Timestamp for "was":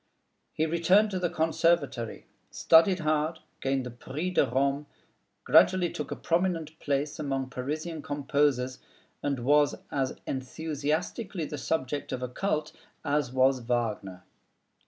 9.45-9.75, 13.31-13.59